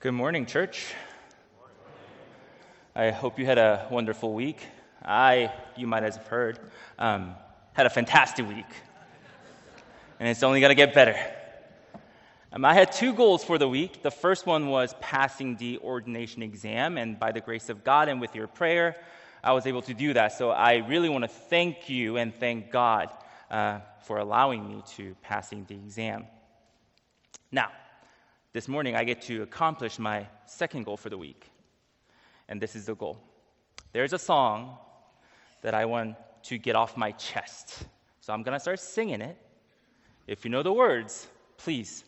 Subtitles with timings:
[0.00, 0.94] Good morning, church.
[2.94, 4.64] I hope you had a wonderful week.
[5.04, 6.60] I, you might have heard,
[7.00, 7.34] um,
[7.72, 8.64] had a fantastic week.
[10.20, 11.16] And it's only going to get better.
[12.52, 14.04] Um, I had two goals for the week.
[14.04, 18.20] The first one was passing the ordination exam, and by the grace of God and
[18.20, 18.94] with your prayer,
[19.42, 20.30] I was able to do that.
[20.30, 23.10] So I really want to thank you and thank God
[23.50, 26.28] uh, for allowing me to passing the exam.
[27.50, 27.72] Now,
[28.52, 31.50] this morning I get to accomplish my second goal for the week.
[32.48, 33.18] And this is the goal.
[33.92, 34.76] There's a song
[35.62, 37.84] that I want to get off my chest.
[38.20, 39.36] So I'm going to start singing it.
[40.26, 41.26] If you know the words,
[41.56, 42.04] please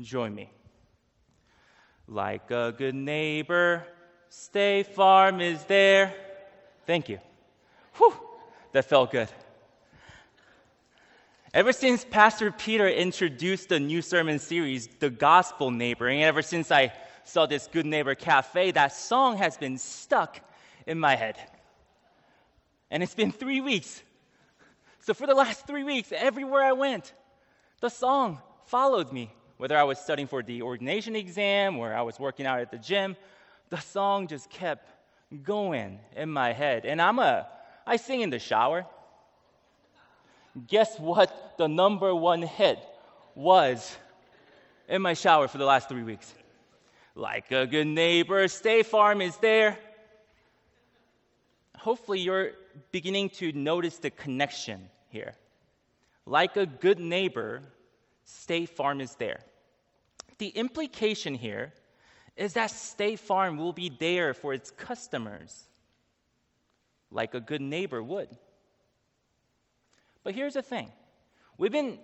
[0.00, 0.50] join me.
[2.06, 3.84] Like a good neighbor,
[4.28, 6.14] State Farm is there.
[6.86, 7.18] Thank you.
[7.94, 8.14] Whew,
[8.72, 9.28] that felt good.
[11.54, 16.92] Ever since Pastor Peter introduced the new sermon series, The Gospel Neighboring, ever since I
[17.22, 20.40] saw this Good Neighbor Cafe, that song has been stuck
[20.84, 21.36] in my head.
[22.90, 24.02] And it's been three weeks.
[24.98, 27.14] So for the last three weeks, everywhere I went,
[27.80, 29.32] the song followed me.
[29.56, 32.78] Whether I was studying for the ordination exam or I was working out at the
[32.78, 33.14] gym,
[33.70, 34.90] the song just kept
[35.44, 36.84] going in my head.
[36.84, 37.46] And I'm a,
[37.86, 38.86] I sing in the shower
[40.66, 42.78] guess what the number one hit
[43.34, 43.96] was
[44.88, 46.34] in my shower for the last three weeks?
[47.14, 49.78] Like a good neighbor, State Farm is there.
[51.76, 52.52] Hopefully, you're
[52.92, 55.34] beginning to notice the connection here.
[56.26, 57.62] Like a good neighbor,
[58.24, 59.40] State Farm is there.
[60.38, 61.72] The implication here
[62.36, 65.64] is that State Farm will be there for its customers,
[67.10, 68.28] like a good neighbor would.
[70.24, 70.90] But here's the thing
[71.58, 71.98] we've been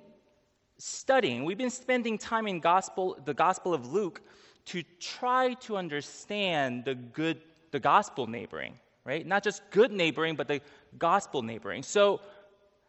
[0.78, 4.22] studying, we've been spending time in gospel, the Gospel of Luke
[4.66, 7.40] to try to understand the good,
[7.70, 9.27] the gospel neighboring, right?
[9.27, 10.60] Not just good neighboring, but the
[10.98, 11.82] gospel neighboring.
[11.82, 12.20] So,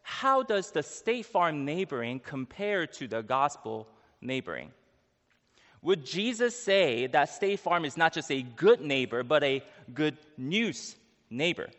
[0.03, 3.87] how does the State Farm neighboring compare to the gospel
[4.19, 4.71] neighboring?
[5.83, 9.63] Would Jesus say that State Farm is not just a good neighbor, but a
[9.93, 10.95] good news
[11.29, 11.69] neighbor?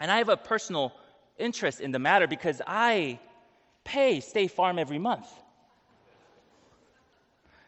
[0.00, 0.92] And I have a personal
[1.38, 3.18] interest in the matter because I
[3.84, 5.26] pay State Farm every month.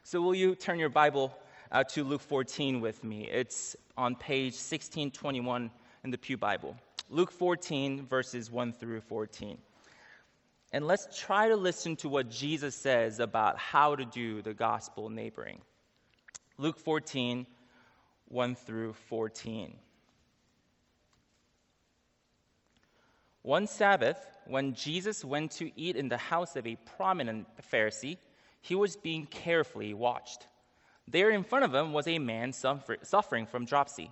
[0.03, 1.37] So, will you turn your Bible
[1.73, 3.29] uh, to Luke 14 with me?
[3.29, 5.71] It's on page 1621
[6.05, 6.77] in the Pew Bible.
[7.11, 9.59] Luke 14, verses 1 through 14.
[10.73, 15.09] And let's try to listen to what Jesus says about how to do the gospel
[15.09, 15.61] neighboring.
[16.59, 17.47] Luke 14,
[18.29, 19.77] 1 through 14.
[23.47, 24.19] One Sabbath,
[24.49, 28.17] when Jesus went to eat in the house of a prominent Pharisee,
[28.61, 30.49] he was being carefully watched.
[31.07, 34.11] There in front of him was a man suffering from dropsy.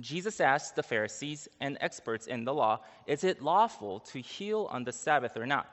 [0.00, 4.82] Jesus asked the Pharisees and experts in the law, Is it lawful to heal on
[4.82, 5.68] the Sabbath or not?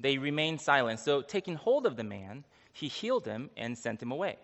[0.00, 0.98] They remained silent.
[0.98, 4.38] So, taking hold of the man, he healed him and sent him away.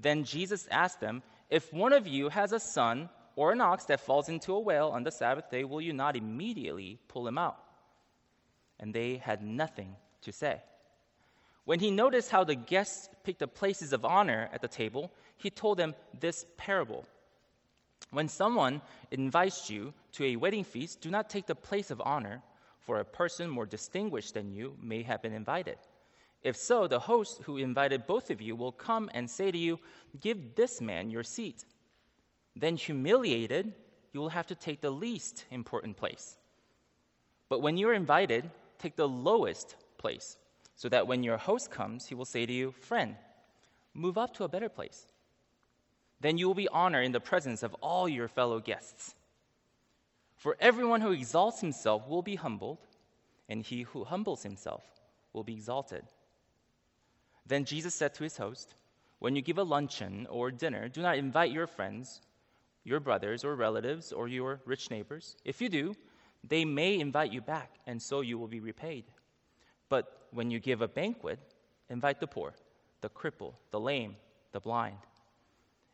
[0.00, 4.00] Then Jesus asked them, If one of you has a son or an ox that
[4.00, 7.56] falls into a well on the Sabbath day, will you not immediately pull him out?
[8.80, 10.60] And they had nothing to say.
[11.64, 15.50] When he noticed how the guests picked the places of honor at the table, he
[15.50, 17.04] told them this parable.
[18.10, 18.82] When someone
[19.12, 22.42] invites you to a wedding feast, do not take the place of honor,
[22.80, 25.78] for a person more distinguished than you may have been invited.
[26.42, 29.78] If so, the host who invited both of you will come and say to you,
[30.20, 31.64] Give this man your seat.
[32.58, 33.72] Then, humiliated,
[34.12, 36.36] you will have to take the least important place.
[37.48, 40.36] But when you're invited, take the lowest place,
[40.74, 43.14] so that when your host comes, he will say to you, Friend,
[43.94, 45.06] move up to a better place.
[46.20, 49.14] Then you will be honored in the presence of all your fellow guests.
[50.34, 52.78] For everyone who exalts himself will be humbled,
[53.48, 54.82] and he who humbles himself
[55.32, 56.02] will be exalted.
[57.46, 58.74] Then Jesus said to his host,
[59.20, 62.20] When you give a luncheon or dinner, do not invite your friends
[62.88, 65.36] your brothers or relatives or your rich neighbors.
[65.44, 65.94] If you do,
[66.42, 69.04] they may invite you back, and so you will be repaid.
[69.88, 71.38] But when you give a banquet,
[71.90, 72.54] invite the poor,
[73.00, 74.16] the cripple, the lame,
[74.52, 74.98] the blind,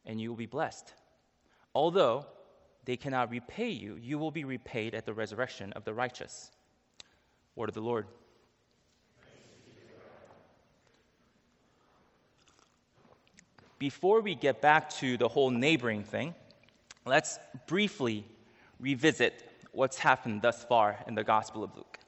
[0.07, 0.93] and you will be blessed.
[1.75, 2.27] Although
[2.85, 6.51] they cannot repay you, you will be repaid at the resurrection of the righteous.
[7.57, 8.07] Word of the Lord.
[13.79, 16.35] Before we get back to the whole neighboring thing,
[17.05, 18.25] let's briefly
[18.81, 21.99] revisit what's happened thus far in the Gospel of Luke.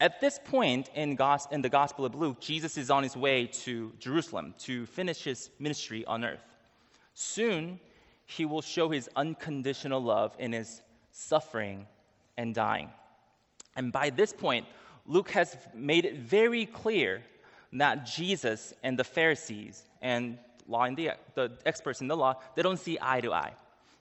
[0.00, 3.46] At this point in, gos- in, the Gospel of Luke, Jesus is on his way
[3.46, 6.44] to Jerusalem to finish his ministry on earth.
[7.14, 7.80] Soon,
[8.26, 11.86] he will show his unconditional love in his suffering
[12.36, 12.90] and dying.
[13.74, 14.66] And by this point,
[15.06, 17.22] Luke has made it very clear
[17.72, 20.38] that Jesus and the Pharisees and
[20.68, 23.52] law and the, the experts in the law, they don't see eye to eye.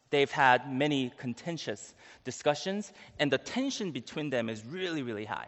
[0.09, 1.93] They've had many contentious
[2.23, 5.47] discussions, and the tension between them is really, really high.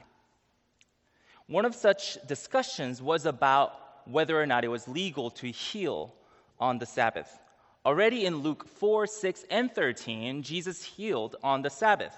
[1.48, 3.74] One of such discussions was about
[4.06, 6.14] whether or not it was legal to heal
[6.60, 7.40] on the Sabbath.
[7.86, 12.16] Already in Luke 4, 6, and 13, Jesus healed on the Sabbath.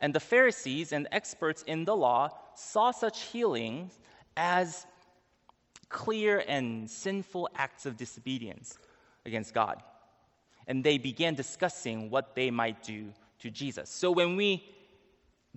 [0.00, 3.98] And the Pharisees and experts in the law saw such healings
[4.36, 4.86] as
[5.88, 8.78] clear and sinful acts of disobedience
[9.24, 9.82] against God.
[10.68, 13.90] And they began discussing what they might do to Jesus.
[13.90, 14.64] So when we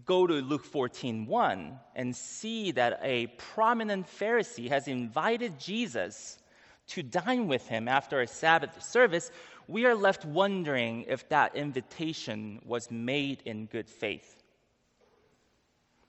[0.06, 6.40] go to Luke 14 1 and see that a prominent Pharisee has invited Jesus
[6.88, 9.32] to dine with him after a Sabbath service,
[9.68, 14.38] we are left wondering if that invitation was made in good faith.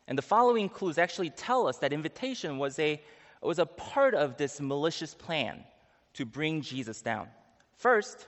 [0.09, 3.01] And the following clues actually tell us that invitation was a,
[3.41, 5.63] was a part of this malicious plan
[6.15, 7.29] to bring Jesus down.
[7.77, 8.27] First,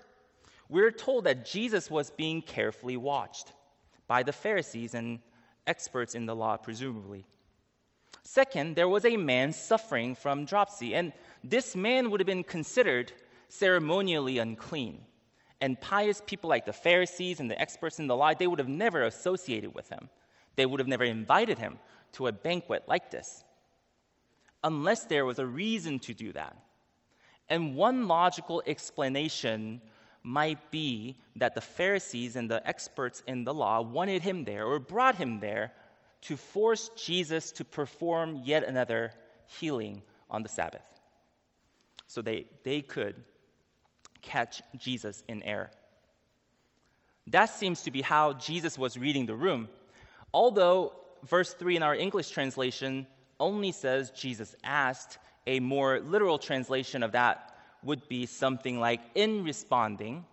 [0.69, 3.53] we're told that Jesus was being carefully watched
[4.07, 5.21] by the Pharisees and
[5.67, 7.25] experts in the law, presumably.
[8.23, 11.13] Second, there was a man suffering from dropsy, and
[11.43, 13.13] this man would have been considered
[13.49, 15.01] ceremonially unclean.
[15.61, 18.69] And pious people like the Pharisees and the experts in the law, they would have
[18.69, 20.09] never associated with him.
[20.57, 21.79] They would have never invited him
[22.13, 23.45] to a banquet like this,
[24.63, 26.57] unless there was a reason to do that.
[27.49, 29.83] And one logical explanation
[30.25, 34.81] might be that the Pharisees and the experts in the law wanted him there or
[34.81, 35.73] brought him there
[36.23, 39.13] to force Jesus to perform yet another
[39.47, 40.83] healing on the Sabbath.
[42.07, 43.15] So they, they could
[44.23, 45.71] catch Jesus in error.
[47.29, 49.69] That seems to be how Jesus was reading the room.
[50.33, 50.95] Although
[51.27, 53.07] verse 3 in our English translation
[53.39, 57.54] only says Jesus asked, a more literal translation of that
[57.85, 60.25] would be something like, In responding,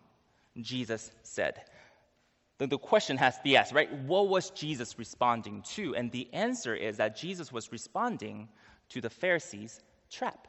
[0.59, 1.61] Jesus said.
[2.57, 3.91] The, the question has to be asked, right?
[4.03, 5.95] What was Jesus responding to?
[5.95, 8.49] And the answer is that Jesus was responding
[8.89, 9.79] to the Pharisees'
[10.11, 10.47] trap.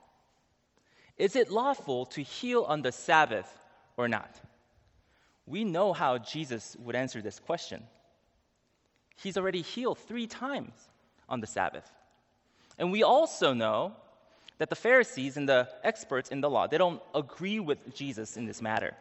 [1.17, 3.51] Is it lawful to heal on the Sabbath
[3.97, 4.41] or not?
[5.47, 7.83] We know how Jesus would answer this question.
[9.17, 10.75] He's already healed three times
[11.29, 11.91] on the Sabbath.
[12.79, 13.95] And we also know
[14.63, 18.47] that the Pharisees and the experts in the law, they don't agree with Jesus in
[18.47, 18.95] this matter.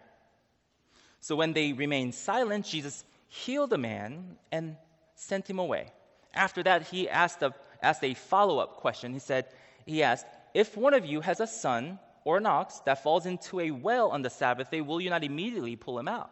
[1.20, 4.76] So when they remained silent, Jesus healed the man and
[5.14, 5.92] sent him away.
[6.34, 9.14] After that, he asked a, asked a follow up question.
[9.14, 9.46] He said,
[9.86, 10.26] He asked,
[10.56, 14.10] If one of you has a son or an ox that falls into a well
[14.10, 16.32] on the Sabbath day, will you not immediately pull him out?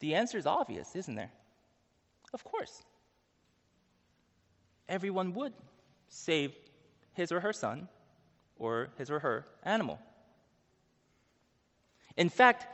[0.00, 1.32] The answer is obvious, isn't there?
[2.34, 2.82] Of course.
[4.86, 5.54] Everyone would
[6.10, 6.52] save
[7.14, 7.88] his or her son
[8.58, 9.98] or his or her animal.
[12.16, 12.66] In fact,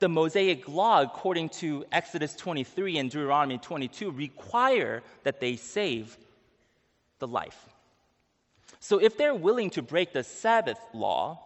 [0.00, 6.16] the Mosaic law, according to Exodus 23 and Deuteronomy 22, require that they save
[7.18, 7.58] the life.
[8.80, 11.42] So if they're willing to break the Sabbath law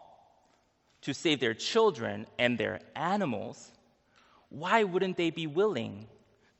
[1.02, 3.70] to save their children and their animals,
[4.50, 6.06] why wouldn't they be willing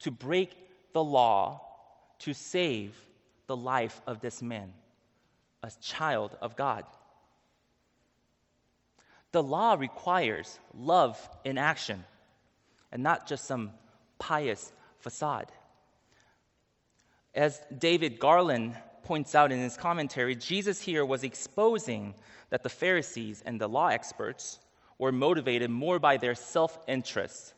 [0.00, 0.57] to break
[0.93, 1.61] the law
[2.21, 2.97] to save
[3.47, 4.73] the life of this man?
[5.62, 6.85] A child of God.
[9.33, 12.04] The law requires love in action
[12.90, 13.71] and not just some
[14.19, 15.50] pious facade.
[17.35, 22.14] As David Garland points out in his commentary, Jesus here was exposing
[22.50, 24.59] that the Pharisees and the law experts
[24.99, 27.54] were motivated more by their self interest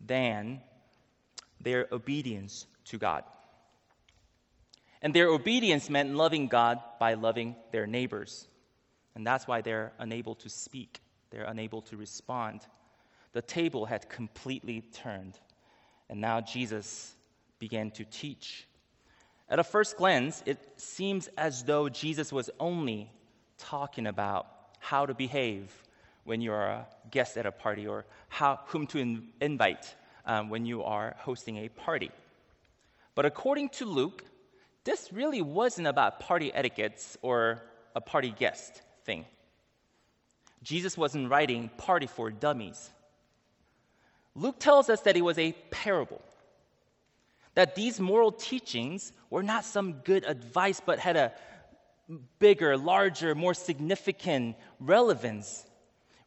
[0.00, 0.60] than
[1.60, 3.24] their obedience to God.
[5.02, 8.48] And their obedience meant loving God by loving their neighbors.
[9.14, 11.00] And that's why they're unable to speak,
[11.30, 12.62] they're unable to respond.
[13.32, 15.38] The table had completely turned.
[16.08, 17.14] And now Jesus
[17.58, 18.66] began to teach.
[19.48, 23.10] At a first glance, it seems as though Jesus was only
[23.58, 24.46] talking about
[24.78, 25.70] how to behave
[26.24, 29.94] when you're a guest at a party or how, whom to in, invite
[30.26, 32.10] um, when you are hosting a party.
[33.14, 34.22] But according to Luke,
[34.84, 37.62] this really wasn't about party etiquettes or
[37.94, 39.26] a party guest thing.
[40.62, 42.90] Jesus wasn't writing Party for Dummies.
[44.34, 46.22] Luke tells us that it was a parable,
[47.54, 51.32] that these moral teachings were not some good advice, but had a
[52.38, 55.66] bigger, larger, more significant relevance.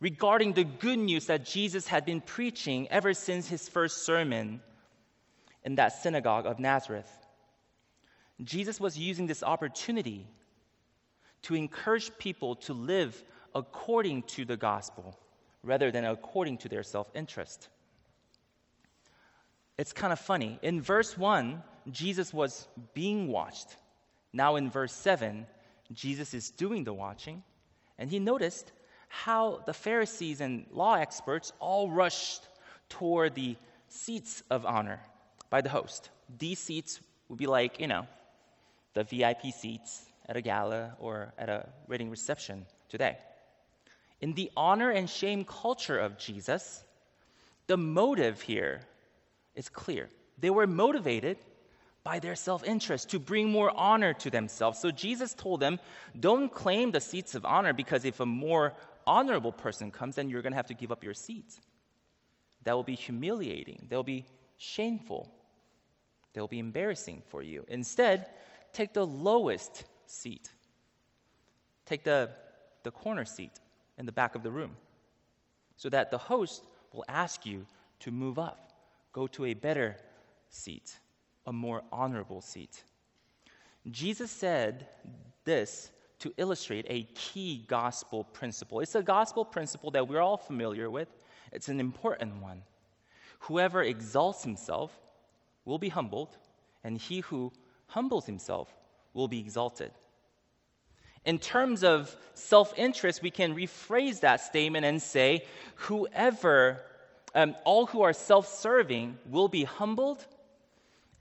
[0.01, 4.59] regarding the good news that Jesus had been preaching ever since his first sermon
[5.63, 7.09] in that synagogue of Nazareth.
[8.43, 10.27] Jesus was using this opportunity
[11.43, 15.17] to encourage people to live according to the gospel
[15.63, 17.69] rather than according to their self interest.
[19.77, 20.59] It's kind of funny.
[20.61, 23.75] In verse 1, Jesus was being watched.
[24.33, 25.45] Now, in verse 7,
[25.93, 27.43] Jesus is doing the watching,
[27.97, 28.71] and he noticed
[29.07, 32.43] how the Pharisees and law experts all rushed
[32.89, 33.57] toward the
[33.89, 34.99] seats of honor
[35.49, 36.09] by the host.
[36.39, 38.07] These seats would be like, you know,
[38.93, 43.17] the VIP seats at a gala or at a wedding reception today.
[44.21, 46.83] In the honor and shame culture of Jesus,
[47.67, 48.81] the motive here
[49.55, 50.09] is clear.
[50.39, 51.37] They were motivated
[52.03, 54.79] by their self interest to bring more honor to themselves.
[54.79, 55.79] So Jesus told them,
[56.19, 58.73] Don't claim the seats of honor because if a more
[59.05, 61.59] honorable person comes, then you're going to have to give up your seats.
[62.63, 64.25] That will be humiliating, they'll be
[64.57, 65.31] shameful,
[66.33, 67.65] they'll be embarrassing for you.
[67.67, 68.27] Instead,
[68.73, 70.49] take the lowest seat,
[71.85, 72.29] take the,
[72.83, 73.59] the corner seat
[73.97, 74.75] in the back of the room
[75.75, 77.65] so that the host will ask you
[77.99, 78.71] to move up
[79.13, 79.95] go to a better
[80.49, 80.97] seat,
[81.45, 82.83] a more honorable seat.
[83.89, 84.87] Jesus said
[85.43, 88.79] this to illustrate a key gospel principle.
[88.79, 91.09] It's a gospel principle that we're all familiar with,
[91.51, 92.61] it's an important one.
[93.39, 94.97] Whoever exalts himself
[95.65, 96.37] will be humbled,
[96.83, 97.51] and he who
[97.87, 98.73] humbles himself
[99.13, 99.91] will be exalted.
[101.25, 106.81] In terms of self interest, we can rephrase that statement and say, Whoever
[107.35, 110.25] um, all who are self serving will be humbled,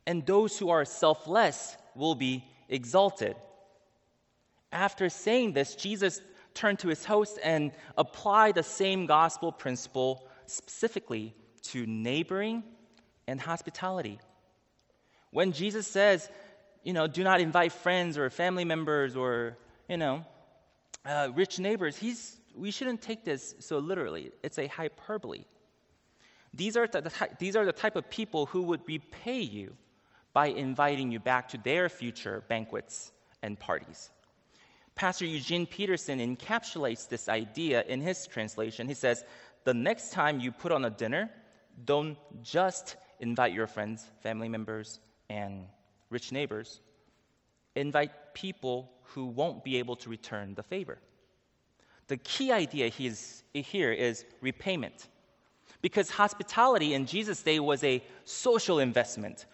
[0.06, 3.36] and those who are selfless will be exalted.
[4.72, 6.20] After saying this, Jesus
[6.54, 12.62] turned to his host and applied the same gospel principle specifically to neighboring
[13.26, 14.18] and hospitality.
[15.30, 16.28] When Jesus says,
[16.82, 19.56] you know, do not invite friends or family members or,
[19.88, 20.24] you know,
[21.04, 24.32] uh, rich neighbors, he's, we shouldn't take this so literally.
[24.42, 25.44] It's a hyperbole.
[26.52, 29.76] These are, the, the, these are the type of people who would repay you
[30.32, 34.10] by inviting you back to their future banquets and parties.
[34.94, 38.88] Pastor Eugene Peterson encapsulates this idea in his translation.
[38.88, 39.24] He says,
[39.64, 41.30] The next time you put on a dinner,
[41.84, 45.64] don't just invite your friends, family members, and
[46.10, 46.80] rich neighbors.
[47.76, 50.98] Invite people who won't be able to return the favor.
[52.08, 55.08] The key idea here is repayment.
[55.82, 59.46] Because hospitality in Jesus' day was a social investment.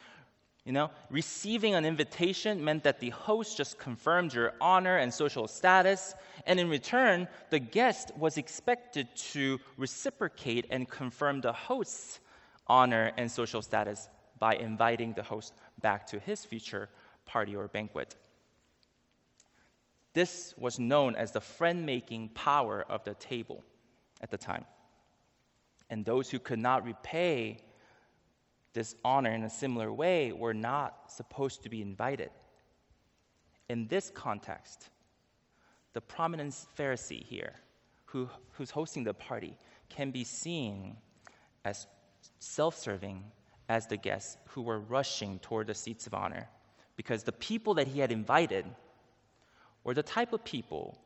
[0.65, 5.47] You know, receiving an invitation meant that the host just confirmed your honor and social
[5.47, 6.15] status,
[6.47, 12.19] and in return, the guest was expected to reciprocate and confirm the host's
[12.67, 16.89] honor and social status by inviting the host back to his future
[17.25, 18.17] party or banquet.
[20.15, 23.63] This was known as the friend making power of the table
[24.23, 24.65] at the time.
[25.91, 27.59] And those who could not repay
[28.73, 32.31] this honor in a similar way were not supposed to be invited.
[33.69, 34.91] In this context,
[35.93, 37.55] the prominent Pharisee here,
[38.05, 39.57] who, who's hosting the party,
[39.89, 40.97] can be seen
[41.65, 41.87] as
[42.39, 43.25] self serving
[43.69, 46.49] as the guests who were rushing toward the seats of honor
[46.97, 48.65] because the people that he had invited
[49.85, 50.99] were the type of people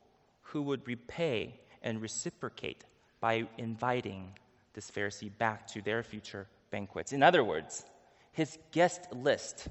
[0.43, 2.85] who would repay and reciprocate
[3.21, 4.33] by inviting
[4.75, 7.13] this Pharisee back to their future banquets.
[7.13, 7.85] In other words,
[8.33, 9.69] his guest list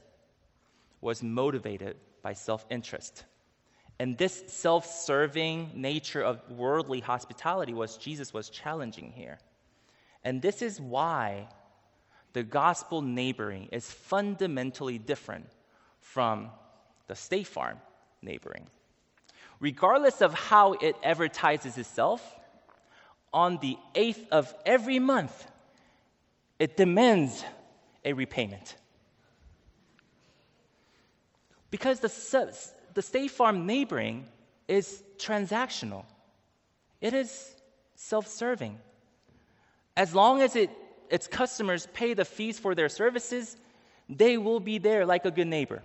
[1.01, 3.23] was motivated by self interest.
[3.99, 9.39] And this self serving nature of worldly hospitality was Jesus was challenging here.
[10.23, 11.47] And this is why
[12.33, 15.47] the gospel neighboring is fundamentally different
[15.99, 16.49] from
[17.07, 17.77] the State Farm
[18.21, 18.67] neighboring.
[19.59, 22.35] Regardless of how it advertises itself,
[23.33, 25.47] on the 8th of every month,
[26.57, 27.43] it demands
[28.03, 28.75] a repayment.
[31.71, 34.25] Because the, the State Farm neighboring
[34.67, 36.05] is transactional,
[37.01, 37.55] it is
[37.95, 38.79] self serving.
[39.95, 40.69] As long as it,
[41.09, 43.57] its customers pay the fees for their services,
[44.07, 45.81] they will be there like a good neighbor.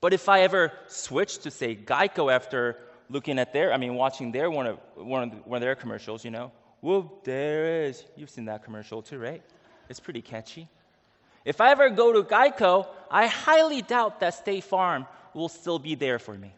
[0.00, 2.76] But if I ever switch to, say, Geico after
[3.08, 6.24] looking at their, I mean, watching their one of, one of, one of their commercials,
[6.24, 8.04] you know, whoop, there is.
[8.16, 9.42] You've seen that commercial too, right?
[9.88, 10.68] It's pretty catchy.
[11.44, 15.94] If I ever go to Geico, I highly doubt that State Farm will still be
[15.94, 16.52] there for me.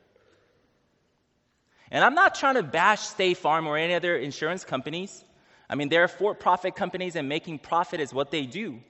[1.90, 5.24] And I'm not trying to bash State Farm or any other insurance companies.
[5.68, 8.80] I mean, they're for profit companies and making profit is what they do.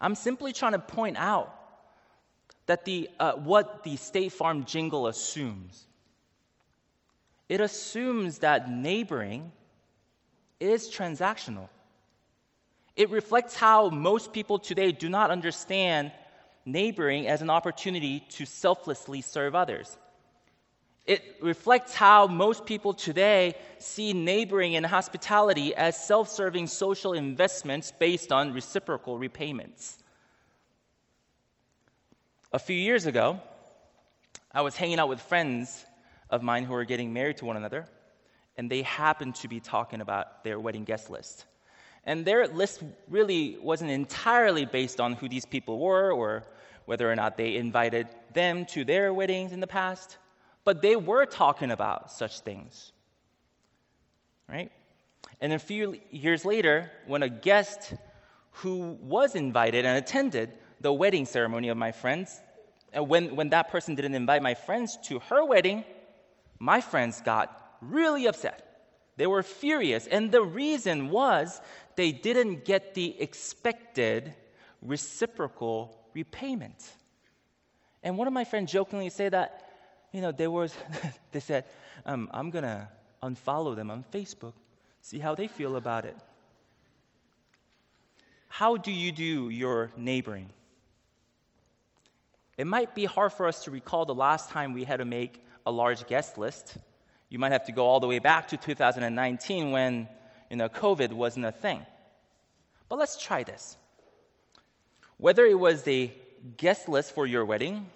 [0.00, 1.54] I'm simply trying to point out
[2.66, 5.86] that the, uh, what the State Farm jingle assumes.
[7.48, 9.52] It assumes that neighboring
[10.58, 11.68] is transactional.
[12.96, 16.12] It reflects how most people today do not understand
[16.64, 19.96] neighboring as an opportunity to selflessly serve others.
[21.04, 27.92] It reflects how most people today see neighboring and hospitality as self serving social investments
[27.98, 29.98] based on reciprocal repayments.
[32.52, 33.40] A few years ago,
[34.52, 35.84] I was hanging out with friends
[36.30, 37.86] of mine who were getting married to one another,
[38.56, 41.46] and they happened to be talking about their wedding guest list.
[42.04, 46.44] And their list really wasn't entirely based on who these people were or
[46.84, 50.18] whether or not they invited them to their weddings in the past,
[50.64, 52.92] but they were talking about such things.
[54.48, 54.70] Right?
[55.40, 57.94] And a few years later, when a guest
[58.50, 62.40] who was invited and attended the wedding ceremony of my friends,
[62.92, 65.84] and when, when that person didn't invite my friends to her wedding,
[66.58, 68.68] my friends got really upset.
[69.16, 70.06] They were furious.
[70.06, 71.60] And the reason was
[71.96, 74.34] they didn't get the expected
[74.80, 76.84] reciprocal repayment.
[78.02, 79.71] And one of my friends jokingly said that,
[80.12, 80.74] you know, they was,
[81.32, 81.64] they said,
[82.06, 82.88] um, I'm going to
[83.22, 84.52] unfollow them on Facebook,
[85.00, 86.16] see how they feel about it.
[88.48, 90.50] How do you do your neighboring?
[92.58, 95.42] It might be hard for us to recall the last time we had to make
[95.64, 96.76] a large guest list.
[97.30, 100.06] You might have to go all the way back to 2019 when
[100.50, 101.84] you know, COVID wasn't a thing.
[102.90, 103.78] But let's try this.
[105.16, 106.10] Whether it was the
[106.58, 107.86] guest list for your wedding,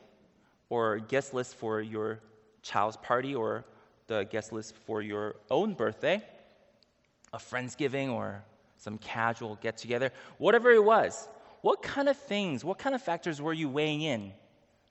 [0.68, 2.20] or guest list for your
[2.62, 3.64] child's party, or
[4.06, 6.22] the guest list for your own birthday,
[7.32, 8.42] a Friendsgiving, or
[8.76, 11.28] some casual get together, whatever it was,
[11.62, 14.32] what kind of things, what kind of factors were you weighing in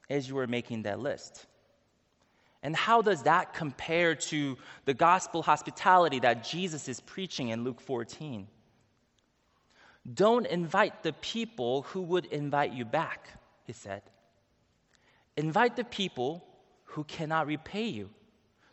[0.10, 1.45] as you were making that list?
[2.63, 7.80] And how does that compare to the gospel hospitality that Jesus is preaching in Luke
[7.80, 8.47] 14?
[10.12, 13.30] Don't invite the people who would invite you back,
[13.65, 14.02] he said.
[15.38, 16.45] Invite the people
[16.86, 18.10] who cannot repay you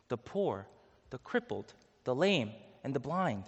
[0.08, 0.66] the poor,
[1.10, 1.72] the crippled,
[2.04, 2.52] the lame,
[2.84, 3.44] and the blind.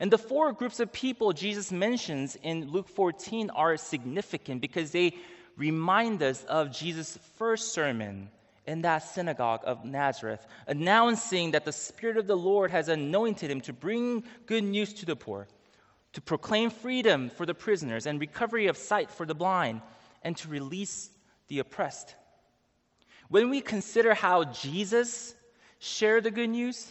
[0.00, 5.14] And the four groups of people Jesus mentions in Luke 14 are significant because they
[5.56, 8.30] remind us of Jesus' first sermon
[8.66, 13.62] in that synagogue of Nazareth, announcing that the Spirit of the Lord has anointed him
[13.62, 15.48] to bring good news to the poor,
[16.12, 19.80] to proclaim freedom for the prisoners and recovery of sight for the blind,
[20.22, 21.10] and to release
[21.48, 22.14] the oppressed.
[23.28, 25.34] When we consider how Jesus
[25.78, 26.90] shared the good news,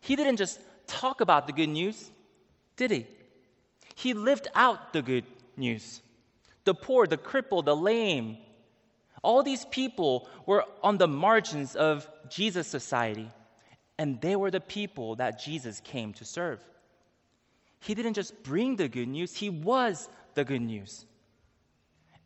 [0.00, 2.10] he didn't just talk about the good news,
[2.76, 3.06] did he?
[3.94, 5.24] He lived out the good
[5.56, 6.02] news
[6.64, 8.36] the poor, the crippled, the lame.
[9.22, 13.30] All these people were on the margins of Jesus' society,
[13.98, 16.60] and they were the people that Jesus came to serve.
[17.80, 21.06] He didn't just bring the good news, he was the good news.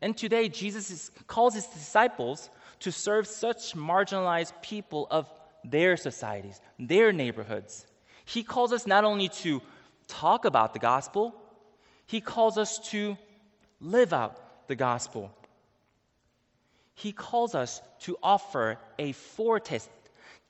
[0.01, 2.49] And today, Jesus calls his disciples
[2.85, 5.27] to serve such marginalized people of
[5.63, 7.83] their societies, their neighborhoods.
[8.25, 9.63] He calls us not only to
[10.07, 11.33] talk about the gospel,
[12.05, 13.17] he calls us to
[13.81, 15.31] live out the gospel.
[16.93, 19.89] He calls us to offer a foretaste,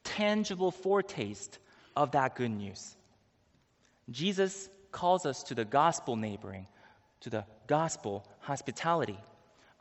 [0.03, 1.57] tangible foretaste
[1.95, 2.97] of that good news.
[4.09, 6.67] Jesus calls us to the gospel neighboring,
[7.21, 9.17] to the gospel hospitality.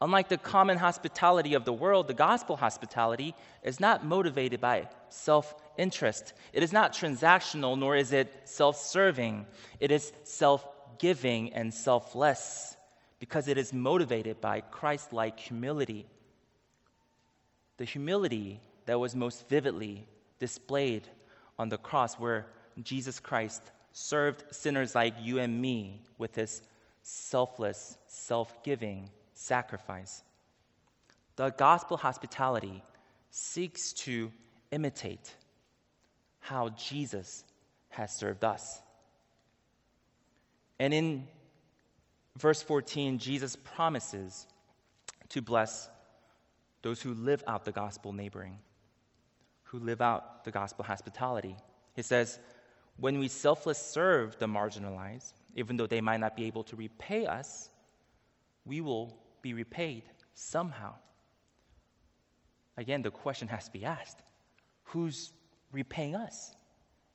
[0.01, 5.55] Unlike the common hospitality of the world, the gospel hospitality is not motivated by self
[5.79, 6.33] interest.
[6.53, 9.47] It is not transactional, nor is it self serving.
[9.79, 10.67] It is self
[10.99, 12.77] giving and selfless
[13.21, 16.07] because it is motivated by Christ like humility.
[17.77, 20.07] The humility that was most vividly
[20.41, 21.07] displayed
[21.57, 22.47] on the cross, where
[22.83, 26.63] Jesus Christ served sinners like you and me with his
[27.03, 30.23] selfless, self giving sacrifice.
[31.37, 32.83] The gospel hospitality
[33.31, 34.31] seeks to
[34.71, 35.35] imitate
[36.41, 37.45] how Jesus
[37.89, 38.81] has served us.
[40.79, 41.27] And in
[42.37, 44.47] verse 14, Jesus promises
[45.31, 45.89] to bless
[46.83, 48.59] those who live out the gospel neighboring,
[49.65, 51.57] who live out the gospel hospitality.
[51.95, 52.39] He says,
[52.97, 57.27] when we selfless serve the marginalized, even though they might not be able to repay
[57.27, 57.71] us,
[58.65, 60.03] we will be repaid
[60.33, 60.95] somehow.
[62.79, 64.19] Again, the question has to be asked
[64.85, 65.33] who's
[65.71, 66.55] repaying us?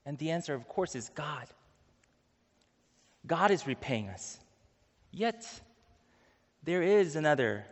[0.06, 1.46] And the answer, of course, is God.
[3.26, 4.38] God is repaying us.
[5.12, 5.44] Yet,
[6.62, 7.64] there is another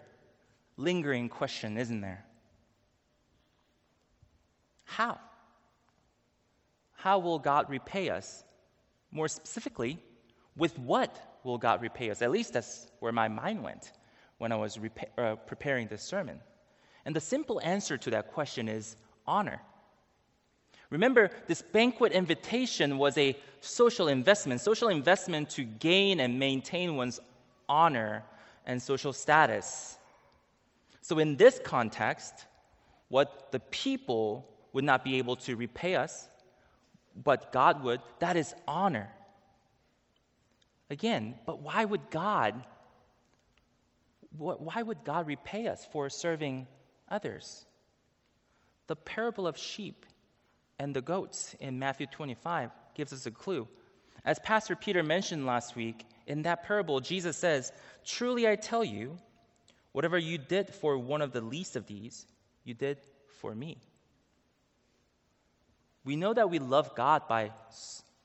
[0.77, 2.25] lingering question, isn't there?
[4.85, 5.19] How?
[6.95, 8.45] How will God repay us?
[9.13, 9.99] More specifically,
[10.57, 12.23] with what will God repay us?
[12.23, 13.93] At least that's where my mind went
[14.39, 16.41] when I was repa- uh, preparing this sermon.
[17.05, 18.97] And the simple answer to that question is
[19.27, 19.61] honor.
[20.91, 27.21] Remember, this banquet invitation was a social investment, social investment to gain and maintain one's
[27.69, 28.25] honor
[28.65, 29.99] and social status.
[31.03, 32.47] So, in this context,
[33.09, 36.29] what the people would not be able to repay us,
[37.23, 39.11] but God would, that is honor.
[40.91, 42.65] Again, but why would God
[44.37, 46.67] why would God repay us for serving
[47.09, 47.65] others?
[48.87, 50.07] The parable of sheep
[50.79, 53.67] and the goats in Matthew 25 gives us a clue.
[54.25, 57.73] As Pastor Peter mentioned last week, in that parable, Jesus says,
[58.05, 59.19] Truly I tell you,
[59.93, 62.27] whatever you did for one of the least of these,
[62.65, 62.99] you did
[63.41, 63.79] for me.
[66.05, 67.53] We know that we love God by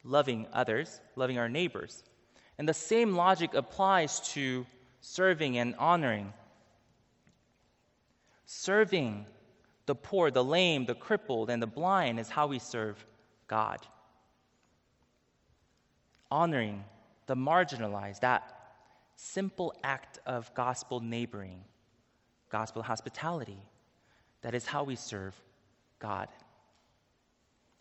[0.03, 2.03] loving others, loving our neighbors.
[2.57, 4.65] And the same logic applies to
[5.03, 6.33] serving and honoring.
[8.45, 9.25] Serving
[9.85, 13.05] the poor, the lame, the crippled, and the blind is how we serve
[13.47, 13.79] God.
[16.31, 16.83] Honoring
[17.27, 18.43] the marginalized, that
[19.15, 21.63] simple act of gospel neighboring,
[22.49, 23.59] gospel hospitality,
[24.41, 25.35] that is how we serve
[25.99, 26.29] God.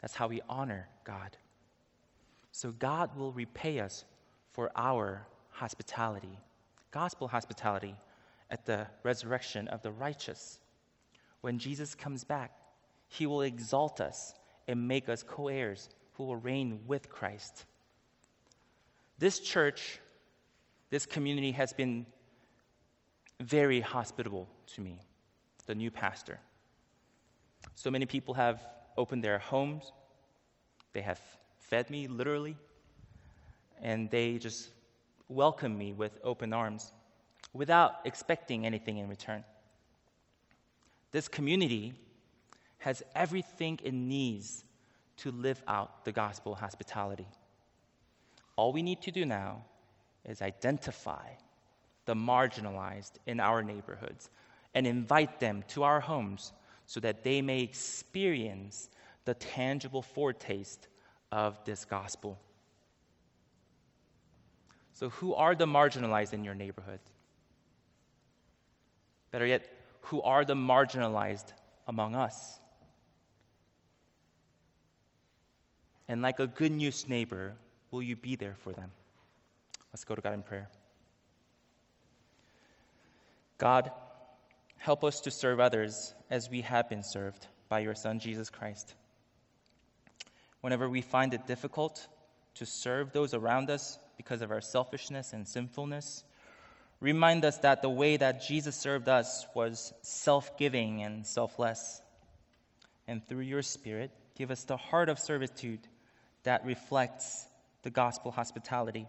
[0.01, 1.37] That's how we honor God.
[2.51, 4.05] So God will repay us
[4.51, 6.39] for our hospitality,
[6.93, 7.97] gospel hospitality
[8.51, 10.61] at the resurrection of the righteous.
[11.41, 12.53] When Jesus comes back,
[13.09, 14.35] he will exalt us
[14.69, 17.65] and make us co heirs who will reign with Christ.
[19.19, 19.99] This church,
[20.91, 22.07] this community has been
[23.41, 25.01] very hospitable to me,
[25.67, 26.39] the new pastor.
[27.75, 28.63] So many people have
[28.97, 29.91] opened their homes,
[30.93, 31.21] they have
[31.59, 32.57] fed me literally,
[33.81, 34.69] and they just
[35.35, 36.93] welcome me with open arms
[37.53, 39.45] without expecting anything in return.
[41.11, 41.95] This community
[42.79, 44.65] has everything it needs
[45.19, 47.27] to live out the gospel hospitality.
[48.57, 49.65] All we need to do now
[50.25, 51.29] is identify
[52.05, 54.31] the marginalized in our neighborhoods
[54.75, 56.53] and invite them to our homes
[56.87, 58.91] so that they may experience
[59.25, 60.89] the tangible foretaste
[61.31, 62.39] of this gospel.
[64.93, 67.01] So, who are the marginalized in your neighborhood?
[69.31, 69.69] Better yet,
[70.03, 71.53] who are the marginalized
[71.89, 72.61] among us?
[76.09, 77.55] And like a good news neighbor,
[77.91, 78.91] will you be there for them?
[79.93, 80.69] Let's go to God in prayer.
[83.57, 83.91] God,
[84.77, 88.95] help us to serve others as we have been served by your Son, Jesus Christ.
[90.61, 92.07] Whenever we find it difficult
[92.55, 96.25] to serve those around us because of our selfishness and sinfulness,
[97.01, 102.01] remind us that the way that Jesus served us was self giving and selfless.
[103.09, 105.81] And through your Spirit, give us the heart of servitude
[106.45, 107.47] that reflects
[107.83, 109.09] the gospel hospitality.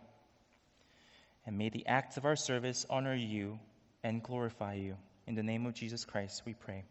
[1.45, 3.59] And may the acts of our service honor you
[4.03, 4.97] and glorify you.
[5.27, 6.83] In the name of Jesus Christ, we pray.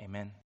[0.00, 0.45] Amen.